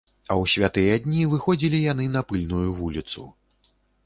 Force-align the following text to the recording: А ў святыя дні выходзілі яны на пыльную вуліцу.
А 0.27 0.33
ў 0.41 0.45
святыя 0.53 0.95
дні 1.03 1.27
выходзілі 1.33 1.83
яны 1.83 2.09
на 2.17 2.21
пыльную 2.33 2.63
вуліцу. 2.79 3.29